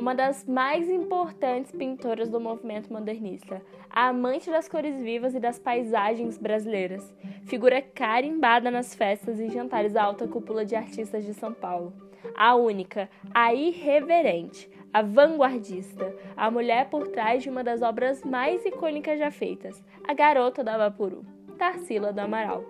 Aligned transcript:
uma 0.00 0.14
das 0.14 0.46
mais 0.46 0.88
importantes 0.88 1.70
pintoras 1.70 2.30
do 2.30 2.40
movimento 2.40 2.90
modernista, 2.90 3.60
a 3.90 4.08
amante 4.08 4.50
das 4.50 4.66
cores 4.66 4.96
vivas 4.96 5.34
e 5.34 5.38
das 5.38 5.58
paisagens 5.58 6.38
brasileiras, 6.38 7.14
figura 7.44 7.82
carimbada 7.82 8.70
nas 8.70 8.94
festas 8.94 9.38
e 9.38 9.50
jantares 9.50 9.92
da 9.92 10.02
alta 10.02 10.26
cúpula 10.26 10.64
de 10.64 10.74
artistas 10.74 11.22
de 11.22 11.34
São 11.34 11.52
Paulo. 11.52 11.92
A 12.34 12.54
única, 12.54 13.10
a 13.34 13.52
irreverente, 13.52 14.70
a 14.90 15.02
vanguardista, 15.02 16.14
a 16.34 16.50
mulher 16.50 16.88
por 16.88 17.08
trás 17.08 17.42
de 17.42 17.50
uma 17.50 17.62
das 17.62 17.82
obras 17.82 18.24
mais 18.24 18.64
icônicas 18.64 19.18
já 19.18 19.30
feitas, 19.30 19.84
a 20.08 20.14
garota 20.14 20.64
da 20.64 20.78
Vapuru, 20.78 21.26
Tarsila 21.58 22.10
do 22.10 22.20
Amaral. 22.20 22.64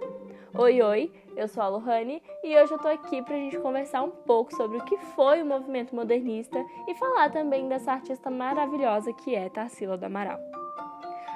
Oi, 0.52 0.82
oi, 0.82 1.12
eu 1.36 1.46
sou 1.46 1.62
a 1.62 1.68
Lohane 1.68 2.20
e 2.42 2.56
hoje 2.56 2.72
eu 2.72 2.78
tô 2.78 2.88
aqui 2.88 3.22
pra 3.22 3.36
gente 3.36 3.56
conversar 3.58 4.02
um 4.02 4.10
pouco 4.10 4.52
sobre 4.56 4.78
o 4.78 4.84
que 4.84 4.96
foi 5.14 5.40
o 5.40 5.46
movimento 5.46 5.94
modernista 5.94 6.58
e 6.88 6.94
falar 6.96 7.30
também 7.30 7.68
dessa 7.68 7.92
artista 7.92 8.30
maravilhosa 8.30 9.12
que 9.12 9.32
é 9.32 9.48
Tarsila 9.48 9.96
do 9.96 10.04
Amaral. 10.04 10.40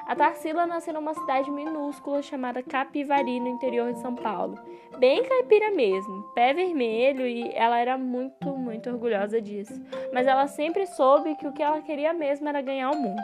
A 0.08 0.16
Tarsila 0.16 0.66
nasceu 0.66 0.92
numa 0.92 1.14
cidade 1.14 1.48
minúscula 1.48 2.22
chamada 2.22 2.60
Capivari, 2.60 3.38
no 3.38 3.46
interior 3.46 3.92
de 3.92 4.00
São 4.00 4.16
Paulo. 4.16 4.58
Bem 4.98 5.22
caipira 5.22 5.70
mesmo, 5.70 6.24
pé 6.34 6.52
vermelho 6.52 7.24
e 7.24 7.52
ela 7.54 7.78
era 7.78 7.96
muito, 7.96 8.48
muito 8.48 8.90
orgulhosa 8.90 9.40
disso. 9.40 9.80
Mas 10.12 10.26
ela 10.26 10.48
sempre 10.48 10.86
soube 10.86 11.36
que 11.36 11.46
o 11.46 11.52
que 11.52 11.62
ela 11.62 11.80
queria 11.80 12.12
mesmo 12.12 12.48
era 12.48 12.60
ganhar 12.60 12.90
o 12.90 12.96
mundo. 12.96 13.22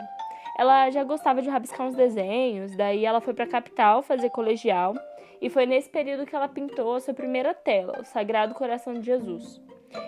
Ela 0.57 0.89
já 0.89 1.03
gostava 1.03 1.41
de 1.41 1.49
rabiscar 1.49 1.87
uns 1.87 1.95
desenhos, 1.95 2.75
daí 2.75 3.05
ela 3.05 3.21
foi 3.21 3.33
para 3.33 3.45
a 3.45 3.49
capital 3.49 4.01
fazer 4.01 4.29
colegial 4.29 4.93
e 5.41 5.49
foi 5.49 5.65
nesse 5.65 5.89
período 5.89 6.25
que 6.25 6.35
ela 6.35 6.47
pintou 6.47 6.95
a 6.95 6.99
sua 6.99 7.13
primeira 7.13 7.53
tela, 7.53 7.99
o 7.99 8.05
Sagrado 8.05 8.53
Coração 8.53 8.93
de 8.93 9.01
Jesus. 9.01 9.61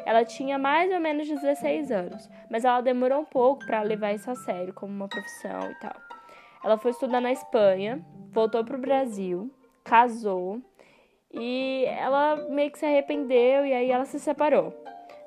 Ela 0.06 0.24
tinha 0.24 0.58
mais 0.58 0.92
ou 0.92 1.00
menos 1.00 1.28
16 1.28 1.92
anos, 1.92 2.30
mas 2.50 2.64
ela 2.64 2.82
demorou 2.82 3.22
um 3.22 3.26
pouco 3.26 3.66
para 3.66 3.82
levar 3.82 4.14
isso 4.14 4.30
a 4.30 4.36
sério 4.36 4.73
como 4.73 4.94
uma 4.94 5.08
profissão 5.08 5.72
e 5.72 5.76
tal. 5.76 5.95
Ela 6.64 6.78
foi 6.78 6.92
estudar 6.92 7.20
na 7.20 7.32
Espanha, 7.32 8.04
voltou 8.32 8.64
para 8.64 8.78
o 8.78 8.80
Brasil, 8.80 9.52
casou 9.84 10.62
e 11.32 11.84
ela 11.88 12.36
meio 12.50 12.72
que 12.72 12.80
se 12.80 12.86
arrependeu 12.86 13.66
e 13.66 13.73
aí 13.73 13.92
ela 13.92 14.06
se 14.06 14.20
separou. 14.20 14.73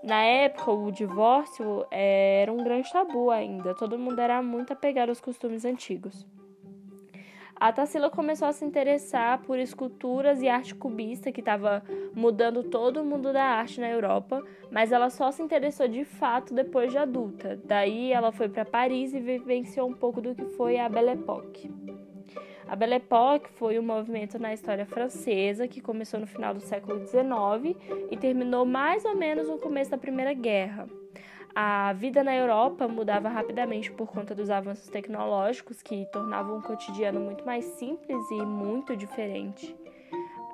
Na 0.02 0.22
época, 0.22 0.70
o 0.70 0.90
divórcio 0.92 1.86
era 1.90 2.52
um 2.52 2.62
grande 2.62 2.90
tabu 2.92 3.30
ainda, 3.30 3.74
todo 3.74 3.98
mundo 3.98 4.20
era 4.20 4.42
muito 4.42 4.72
apegado 4.72 5.08
aos 5.08 5.20
costumes 5.20 5.64
antigos. 5.64 6.26
A 7.58 7.72
Tarsila 7.72 8.10
começou 8.10 8.46
a 8.46 8.52
se 8.52 8.66
interessar 8.66 9.38
por 9.38 9.58
esculturas 9.58 10.42
e 10.42 10.48
arte 10.48 10.74
cubista, 10.74 11.32
que 11.32 11.40
estava 11.40 11.82
mudando 12.14 12.62
todo 12.62 13.00
o 13.00 13.04
mundo 13.04 13.32
da 13.32 13.42
arte 13.42 13.80
na 13.80 13.88
Europa, 13.88 14.44
mas 14.70 14.92
ela 14.92 15.08
só 15.08 15.30
se 15.32 15.42
interessou 15.42 15.88
de 15.88 16.04
fato 16.04 16.52
depois 16.52 16.92
de 16.92 16.98
adulta. 16.98 17.58
Daí 17.64 18.12
ela 18.12 18.30
foi 18.30 18.50
para 18.50 18.66
Paris 18.66 19.14
e 19.14 19.20
vivenciou 19.20 19.88
um 19.88 19.94
pouco 19.94 20.20
do 20.20 20.34
que 20.34 20.44
foi 20.44 20.78
a 20.78 20.86
Belle 20.86 21.12
Époque. 21.12 21.70
A 22.68 22.74
Belle 22.74 22.94
Époque 22.94 23.48
foi 23.50 23.78
um 23.78 23.82
movimento 23.82 24.40
na 24.40 24.52
história 24.52 24.84
francesa 24.84 25.68
que 25.68 25.80
começou 25.80 26.18
no 26.18 26.26
final 26.26 26.52
do 26.52 26.60
século 26.60 26.98
XIX 26.98 27.76
e 28.10 28.16
terminou 28.16 28.66
mais 28.66 29.04
ou 29.04 29.14
menos 29.14 29.48
no 29.48 29.56
começo 29.58 29.90
da 29.90 29.96
Primeira 29.96 30.34
Guerra. 30.34 30.88
A 31.54 31.92
vida 31.92 32.24
na 32.24 32.34
Europa 32.34 32.88
mudava 32.88 33.28
rapidamente 33.28 33.90
por 33.92 34.08
conta 34.08 34.34
dos 34.34 34.50
avanços 34.50 34.88
tecnológicos 34.88 35.80
que 35.80 36.06
tornavam 36.12 36.58
o 36.58 36.62
cotidiano 36.62 37.20
muito 37.20 37.46
mais 37.46 37.64
simples 37.64 38.30
e 38.30 38.42
muito 38.42 38.96
diferente. 38.96 39.74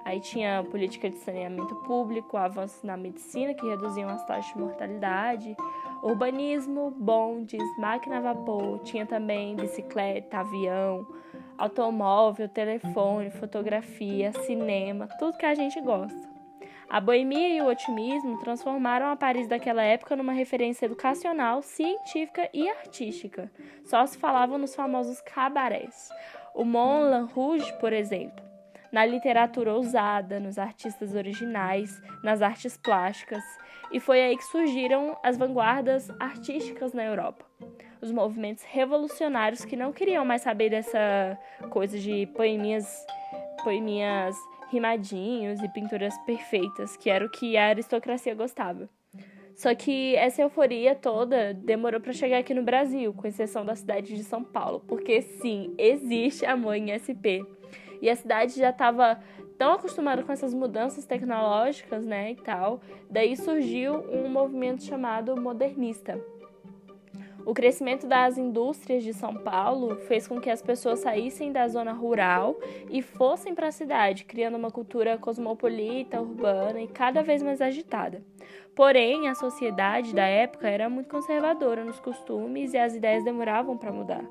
Aí 0.04 0.20
tinha 0.20 0.64
política 0.70 1.08
de 1.08 1.16
saneamento 1.16 1.74
público, 1.76 2.36
avanços 2.36 2.82
na 2.82 2.96
medicina 2.96 3.54
que 3.54 3.66
reduziam 3.66 4.10
as 4.10 4.24
taxas 4.26 4.52
de 4.52 4.60
mortalidade, 4.60 5.56
urbanismo, 6.02 6.90
bondes, 6.90 7.62
máquina 7.78 8.18
a 8.18 8.20
vapor, 8.20 8.80
tinha 8.80 9.06
também 9.06 9.56
bicicleta, 9.56 10.38
avião, 10.38 11.06
automóvel, 11.58 12.48
telefone, 12.48 13.30
fotografia, 13.30 14.32
cinema, 14.32 15.08
tudo 15.18 15.36
que 15.36 15.46
a 15.46 15.54
gente 15.54 15.80
gosta. 15.80 16.32
A 16.92 17.00
boemia 17.00 17.48
e 17.48 17.62
o 17.62 17.68
otimismo 17.68 18.38
transformaram 18.40 19.06
a 19.06 19.16
Paris 19.16 19.48
daquela 19.48 19.82
época 19.82 20.14
numa 20.14 20.32
referência 20.32 20.84
educacional, 20.84 21.62
científica 21.62 22.50
e 22.52 22.68
artística. 22.68 23.50
Só 23.84 24.04
se 24.04 24.18
falavam 24.18 24.58
nos 24.58 24.74
famosos 24.74 25.18
cabarés. 25.22 26.10
O 26.54 26.66
Moulin 26.66 27.24
Rouge, 27.32 27.72
por 27.80 27.94
exemplo, 27.94 28.44
na 28.92 29.06
literatura 29.06 29.72
ousada, 29.72 30.38
nos 30.38 30.58
artistas 30.58 31.14
originais, 31.14 31.98
nas 32.22 32.42
artes 32.42 32.76
plásticas, 32.76 33.42
e 33.90 33.98
foi 33.98 34.20
aí 34.20 34.36
que 34.36 34.44
surgiram 34.44 35.18
as 35.22 35.38
vanguardas 35.38 36.10
artísticas 36.20 36.92
na 36.92 37.04
Europa. 37.04 37.46
Os 38.02 38.10
movimentos 38.10 38.64
revolucionários 38.64 39.64
que 39.64 39.76
não 39.76 39.92
queriam 39.92 40.24
mais 40.24 40.42
saber 40.42 40.70
dessa 40.70 41.38
coisa 41.70 41.96
de 41.96 42.26
poeminhas, 42.34 43.06
poeminhas 43.62 44.36
rimadinhos 44.72 45.62
e 45.62 45.68
pinturas 45.68 46.18
perfeitas, 46.26 46.96
que 46.96 47.08
era 47.08 47.24
o 47.24 47.30
que 47.30 47.56
a 47.56 47.68
aristocracia 47.68 48.34
gostava. 48.34 48.88
Só 49.54 49.72
que 49.72 50.16
essa 50.16 50.42
euforia 50.42 50.96
toda 50.96 51.54
demorou 51.54 52.00
para 52.00 52.12
chegar 52.12 52.38
aqui 52.38 52.52
no 52.52 52.64
Brasil, 52.64 53.14
com 53.14 53.28
exceção 53.28 53.64
da 53.64 53.76
cidade 53.76 54.16
de 54.16 54.24
São 54.24 54.42
Paulo, 54.42 54.82
porque 54.88 55.22
sim, 55.22 55.72
existe 55.78 56.44
amor 56.44 56.74
em 56.74 56.90
SP. 56.90 57.46
E 58.00 58.10
a 58.10 58.16
cidade 58.16 58.58
já 58.58 58.70
estava 58.70 59.22
tão 59.56 59.74
acostumada 59.74 60.24
com 60.24 60.32
essas 60.32 60.52
mudanças 60.52 61.04
tecnológicas, 61.04 62.04
né, 62.04 62.32
e 62.32 62.34
tal. 62.34 62.80
Daí 63.08 63.36
surgiu 63.36 63.94
um 64.10 64.28
movimento 64.28 64.82
chamado 64.82 65.40
modernista 65.40 66.20
o 67.44 67.52
crescimento 67.52 68.06
das 68.06 68.38
indústrias 68.38 69.02
de 69.02 69.12
São 69.12 69.34
Paulo 69.34 69.96
fez 70.06 70.28
com 70.28 70.40
que 70.40 70.50
as 70.50 70.62
pessoas 70.62 71.00
saíssem 71.00 71.52
da 71.52 71.66
zona 71.66 71.92
rural 71.92 72.56
e 72.88 73.02
fossem 73.02 73.54
para 73.54 73.68
a 73.68 73.72
cidade, 73.72 74.24
criando 74.24 74.56
uma 74.56 74.70
cultura 74.70 75.18
cosmopolita, 75.18 76.20
urbana 76.20 76.80
e 76.80 76.86
cada 76.86 77.22
vez 77.22 77.42
mais 77.42 77.60
agitada. 77.60 78.22
Porém, 78.74 79.28
a 79.28 79.34
sociedade 79.34 80.14
da 80.14 80.24
época 80.24 80.68
era 80.68 80.88
muito 80.88 81.08
conservadora 81.08 81.84
nos 81.84 82.00
costumes 82.00 82.72
e 82.72 82.78
as 82.78 82.94
ideias 82.94 83.24
demoravam 83.24 83.76
para 83.76 83.92
mudar. 83.92 84.24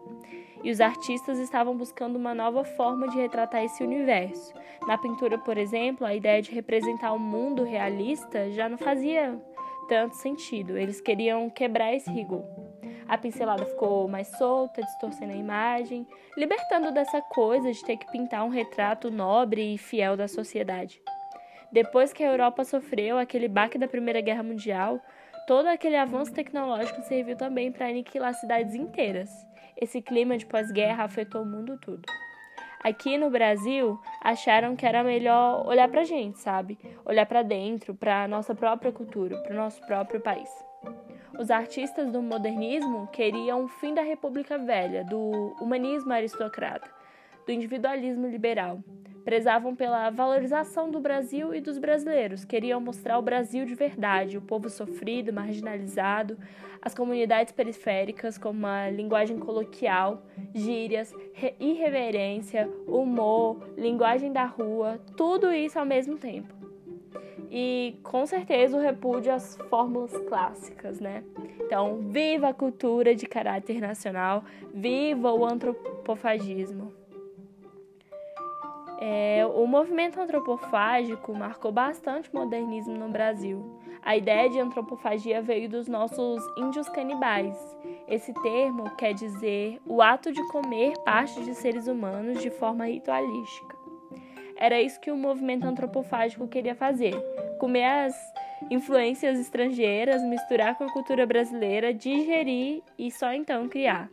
E 0.63 0.71
os 0.71 0.79
artistas 0.79 1.39
estavam 1.39 1.75
buscando 1.75 2.15
uma 2.15 2.33
nova 2.33 2.63
forma 2.63 3.07
de 3.07 3.17
retratar 3.17 3.63
esse 3.63 3.83
universo. 3.83 4.53
Na 4.87 4.97
pintura, 4.97 5.37
por 5.37 5.57
exemplo, 5.57 6.05
a 6.05 6.15
ideia 6.15 6.41
de 6.41 6.51
representar 6.51 7.11
o 7.11 7.15
um 7.15 7.19
mundo 7.19 7.63
realista 7.63 8.49
já 8.51 8.69
não 8.69 8.77
fazia 8.77 9.39
tanto 9.87 10.15
sentido. 10.15 10.77
Eles 10.77 11.01
queriam 11.01 11.49
quebrar 11.49 11.93
esse 11.93 12.09
rigor. 12.09 12.70
A 13.11 13.17
pincelada 13.17 13.65
ficou 13.65 14.07
mais 14.07 14.29
solta, 14.37 14.81
distorcendo 14.81 15.33
a 15.33 15.35
imagem, 15.35 16.07
libertando 16.37 16.93
dessa 16.93 17.21
coisa 17.21 17.69
de 17.69 17.83
ter 17.83 17.97
que 17.97 18.09
pintar 18.09 18.45
um 18.45 18.47
retrato 18.47 19.11
nobre 19.11 19.73
e 19.73 19.77
fiel 19.77 20.15
da 20.15 20.29
sociedade. 20.29 21.01
Depois 21.73 22.13
que 22.13 22.23
a 22.23 22.31
Europa 22.31 22.63
sofreu 22.63 23.17
aquele 23.17 23.49
baque 23.49 23.77
da 23.77 23.85
Primeira 23.85 24.21
Guerra 24.21 24.43
Mundial, 24.43 24.97
todo 25.45 25.65
aquele 25.67 25.97
avanço 25.97 26.33
tecnológico 26.33 27.01
serviu 27.01 27.35
também 27.35 27.69
para 27.69 27.89
aniquilar 27.89 28.33
cidades 28.33 28.75
inteiras. 28.75 29.29
Esse 29.75 30.01
clima 30.01 30.37
de 30.37 30.45
pós-guerra 30.45 31.03
afetou 31.03 31.41
o 31.41 31.45
mundo 31.45 31.77
todo. 31.81 32.03
Aqui 32.81 33.17
no 33.17 33.29
Brasil, 33.29 33.99
acharam 34.21 34.73
que 34.73 34.85
era 34.85 35.03
melhor 35.03 35.67
olhar 35.67 35.89
pra 35.89 36.05
gente, 36.05 36.39
sabe? 36.39 36.79
Olhar 37.03 37.25
para 37.25 37.41
dentro, 37.41 37.93
para 37.93 38.25
nossa 38.25 38.55
própria 38.55 38.93
cultura, 38.93 39.37
para 39.43 39.51
o 39.51 39.57
nosso 39.57 39.85
próprio 39.85 40.21
país. 40.21 40.70
Os 41.41 41.49
artistas 41.49 42.11
do 42.11 42.21
modernismo 42.21 43.07
queriam 43.07 43.63
o 43.63 43.67
fim 43.67 43.95
da 43.95 44.03
República 44.03 44.59
Velha, 44.59 45.03
do 45.03 45.55
humanismo 45.59 46.13
aristocrata, 46.13 46.87
do 47.47 47.51
individualismo 47.51 48.27
liberal. 48.27 48.79
Prezavam 49.25 49.75
pela 49.75 50.11
valorização 50.11 50.91
do 50.91 50.99
Brasil 50.99 51.51
e 51.51 51.59
dos 51.59 51.79
brasileiros, 51.79 52.45
queriam 52.45 52.79
mostrar 52.79 53.17
o 53.17 53.23
Brasil 53.23 53.65
de 53.65 53.73
verdade, 53.73 54.37
o 54.37 54.41
povo 54.43 54.69
sofrido, 54.69 55.33
marginalizado, 55.33 56.37
as 56.79 56.93
comunidades 56.93 57.51
periféricas 57.51 58.37
com 58.37 58.51
uma 58.51 58.91
linguagem 58.91 59.39
coloquial, 59.39 60.21
gírias, 60.53 61.11
irreverência, 61.59 62.69
humor, 62.85 63.67
linguagem 63.75 64.31
da 64.31 64.45
rua, 64.45 64.99
tudo 65.17 65.51
isso 65.51 65.79
ao 65.79 65.87
mesmo 65.87 66.19
tempo 66.19 66.60
e 67.53 67.99
com 68.01 68.25
certeza 68.25 68.77
o 68.77 68.79
repúdio 68.79 69.33
às 69.33 69.57
fórmulas 69.69 70.17
clássicas, 70.19 71.01
né? 71.01 71.21
Então, 71.59 71.97
viva 72.09 72.47
a 72.47 72.53
cultura 72.53 73.13
de 73.13 73.25
caráter 73.25 73.81
nacional, 73.81 74.45
viva 74.73 75.33
o 75.33 75.45
antropofagismo. 75.45 76.93
É, 79.01 79.45
o 79.45 79.65
movimento 79.67 80.21
antropofágico 80.21 81.33
marcou 81.33 81.71
bastante 81.71 82.29
o 82.31 82.37
modernismo 82.37 82.93
no 82.93 83.09
Brasil. 83.09 83.81
A 84.01 84.15
ideia 84.15 84.49
de 84.49 84.59
antropofagia 84.59 85.41
veio 85.41 85.67
dos 85.67 85.87
nossos 85.87 86.41
índios 86.57 86.87
canibais. 86.87 87.55
Esse 88.07 88.33
termo 88.33 88.95
quer 88.95 89.13
dizer 89.13 89.79
o 89.85 90.01
ato 90.01 90.31
de 90.31 90.41
comer 90.49 90.93
parte 91.03 91.43
de 91.43 91.53
seres 91.53 91.87
humanos 91.87 92.41
de 92.41 92.49
forma 92.49 92.85
ritualística. 92.85 93.70
Era 94.61 94.79
isso 94.79 94.99
que 94.99 95.09
o 95.09 95.17
movimento 95.17 95.65
antropofágico 95.65 96.47
queria 96.47 96.75
fazer: 96.75 97.15
comer 97.57 97.83
as 97.83 98.15
influências 98.69 99.39
estrangeiras, 99.39 100.21
misturar 100.21 100.77
com 100.77 100.83
a 100.83 100.93
cultura 100.93 101.25
brasileira, 101.25 101.91
digerir 101.91 102.83
e 102.95 103.09
só 103.09 103.33
então 103.33 103.67
criar. 103.67 104.07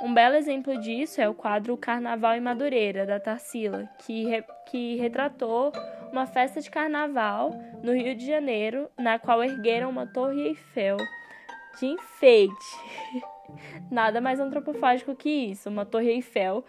Um 0.00 0.14
belo 0.14 0.36
exemplo 0.36 0.80
disso 0.80 1.20
é 1.20 1.28
o 1.28 1.34
quadro 1.34 1.76
Carnaval 1.76 2.36
em 2.36 2.40
Madureira, 2.40 3.04
da 3.04 3.18
Tarsila, 3.18 3.90
que, 3.98 4.24
re 4.26 4.44
que 4.70 4.94
retratou 4.94 5.72
uma 6.12 6.24
festa 6.26 6.60
de 6.60 6.70
carnaval 6.70 7.50
no 7.82 7.92
Rio 7.92 8.14
de 8.14 8.24
Janeiro, 8.24 8.88
na 8.96 9.18
qual 9.18 9.42
ergueram 9.42 9.90
uma 9.90 10.06
torre 10.06 10.40
Eiffel 10.46 10.98
de 11.80 11.86
enfeite. 11.86 12.54
Nada 13.90 14.20
mais 14.20 14.38
antropofágico 14.38 15.16
que 15.16 15.28
isso, 15.28 15.68
uma 15.68 15.84
torre 15.84 16.10
Eiffel, 16.10 16.64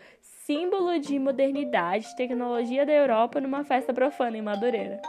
símbolo 0.50 0.98
de 0.98 1.20
modernidade 1.20 2.08
e 2.08 2.16
tecnologia 2.16 2.84
da 2.84 2.92
Europa 2.92 3.40
numa 3.40 3.64
festa 3.64 3.94
profana 3.94 4.36
em 4.36 4.42
Madureira. 4.42 5.00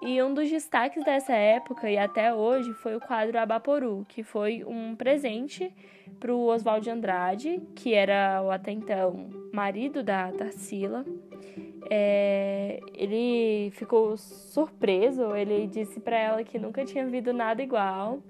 E 0.00 0.22
um 0.22 0.32
dos 0.32 0.48
destaques 0.48 1.04
dessa 1.04 1.32
época 1.32 1.90
e 1.90 1.98
até 1.98 2.32
hoje 2.32 2.72
foi 2.74 2.94
o 2.94 3.00
quadro 3.00 3.40
Abaporu, 3.40 4.06
que 4.08 4.22
foi 4.22 4.62
um 4.64 4.94
presente 4.94 5.74
para 6.20 6.32
o 6.32 6.46
Oswald 6.46 6.84
de 6.84 6.90
Andrade, 6.90 7.60
que 7.74 7.92
era 7.92 8.40
o 8.40 8.52
até 8.52 8.70
então 8.70 9.28
marido 9.52 10.00
da 10.04 10.30
Tarsila. 10.30 11.04
É, 11.90 12.78
ele 12.94 13.72
ficou 13.72 14.16
surpreso, 14.16 15.34
ele 15.34 15.66
disse 15.66 15.98
para 15.98 16.16
ela 16.16 16.44
que 16.44 16.56
nunca 16.56 16.84
tinha 16.84 17.04
visto 17.04 17.32
nada 17.32 17.64
igual 17.64 18.20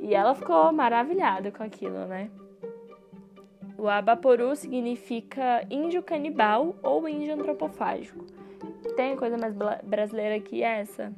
e 0.00 0.14
ela 0.14 0.34
ficou 0.34 0.72
maravilhada 0.72 1.50
com 1.50 1.62
aquilo, 1.62 2.06
né? 2.06 2.30
O 3.82 3.88
Abaporu 3.88 4.54
significa 4.54 5.66
índio 5.68 6.04
canibal 6.04 6.76
ou 6.84 7.08
índio 7.08 7.34
antropofágico. 7.34 8.24
Tem 8.94 9.16
coisa 9.16 9.36
mais 9.36 9.56
brasileira 9.82 10.38
que 10.38 10.62
essa? 10.62 11.12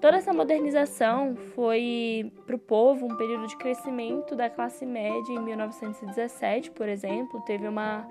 Toda 0.00 0.16
essa 0.16 0.32
modernização 0.32 1.36
foi 1.54 2.32
para 2.44 2.56
o 2.56 2.58
povo 2.58 3.06
um 3.06 3.16
período 3.16 3.46
de 3.46 3.56
crescimento 3.58 4.34
da 4.34 4.50
classe 4.50 4.84
média. 4.84 5.32
Em 5.32 5.38
1917, 5.38 6.72
por 6.72 6.88
exemplo, 6.88 7.40
teve 7.42 7.68
uma 7.68 8.08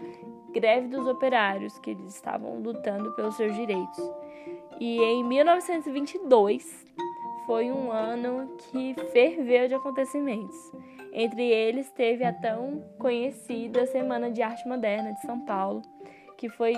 greve 0.54 0.88
dos 0.88 1.06
operários, 1.06 1.78
que 1.80 1.92
eles 1.92 2.16
estavam 2.16 2.62
lutando 2.62 3.12
pelos 3.18 3.36
seus 3.36 3.54
direitos. 3.54 4.00
E 4.80 4.98
em 4.98 5.26
1922 5.26 6.86
foi 7.46 7.70
um 7.70 7.92
ano 7.92 8.56
que 8.60 8.96
ferveu 9.12 9.68
de 9.68 9.76
acontecimentos. 9.76 10.72
Entre 11.22 11.44
eles 11.52 11.92
teve 11.92 12.24
a 12.24 12.32
tão 12.32 12.82
conhecida 12.98 13.86
Semana 13.86 14.32
de 14.32 14.42
Arte 14.42 14.66
Moderna 14.66 15.12
de 15.12 15.20
São 15.20 15.42
Paulo, 15.42 15.82
que 16.38 16.48
foi 16.48 16.74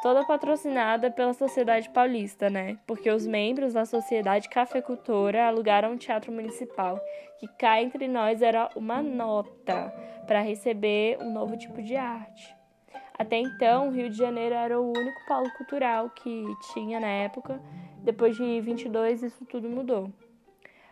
toda 0.00 0.24
patrocinada 0.24 1.10
pela 1.10 1.32
Sociedade 1.34 1.90
Paulista, 1.90 2.48
né? 2.48 2.78
Porque 2.86 3.10
os 3.10 3.26
membros 3.26 3.72
da 3.72 3.84
Sociedade 3.84 4.48
Cafeicultora 4.48 5.48
alugaram 5.48 5.90
um 5.90 5.96
teatro 5.96 6.30
municipal, 6.30 7.00
que 7.40 7.48
cá 7.48 7.82
entre 7.82 8.06
nós 8.06 8.42
era 8.42 8.70
uma 8.76 9.02
nota 9.02 9.92
para 10.24 10.40
receber 10.40 11.18
um 11.20 11.32
novo 11.32 11.56
tipo 11.56 11.82
de 11.82 11.96
arte. 11.96 12.54
Até 13.18 13.38
então, 13.38 13.88
o 13.88 13.90
Rio 13.90 14.08
de 14.08 14.16
Janeiro 14.16 14.54
era 14.54 14.80
o 14.80 14.92
único 14.92 15.26
polo 15.26 15.50
cultural 15.54 16.10
que 16.10 16.44
tinha 16.72 17.00
na 17.00 17.08
época. 17.08 17.60
Depois 18.04 18.36
de 18.36 18.60
22, 18.60 19.24
isso 19.24 19.44
tudo 19.46 19.68
mudou. 19.68 20.12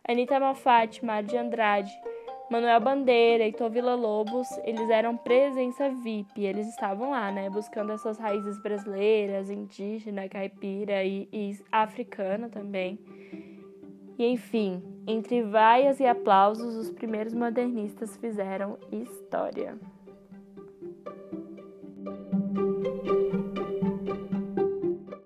Anitta 0.02 0.40
Malfatti, 0.40 1.04
Mário 1.04 1.28
de 1.28 1.36
Andrade, 1.36 1.92
Manuel 2.50 2.80
Bandeira 2.80 3.46
e 3.46 3.52
Tovila 3.52 3.94
Lobos, 3.94 4.48
eles 4.64 4.88
eram 4.88 5.16
presença 5.16 5.90
VIP, 5.90 6.44
eles 6.44 6.66
estavam 6.68 7.10
lá, 7.10 7.30
né, 7.30 7.50
buscando 7.50 7.92
essas 7.92 8.18
raízes 8.18 8.58
brasileiras, 8.62 9.50
indígena, 9.50 10.28
caipira 10.30 11.04
e, 11.04 11.28
e 11.30 11.58
africana 11.70 12.48
também. 12.48 12.98
E 14.18 14.26
enfim, 14.26 14.82
entre 15.06 15.42
vaias 15.42 16.00
e 16.00 16.06
aplausos, 16.06 16.74
os 16.74 16.90
primeiros 16.90 17.34
modernistas 17.34 18.16
fizeram 18.16 18.78
história. 18.90 19.78